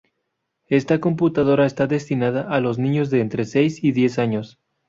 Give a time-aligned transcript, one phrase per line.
[0.69, 4.57] Esta computadora está destinada a los niños de entre seis y diez años.